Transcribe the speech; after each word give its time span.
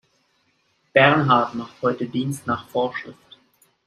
Bernhard 0.95 1.53
macht 1.53 1.79
heute 1.83 2.07
Dienst 2.07 2.47
nach 2.47 2.67
Vorschrift. 2.69 3.37